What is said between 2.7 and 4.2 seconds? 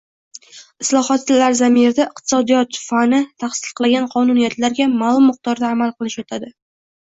fani tasdiqlagan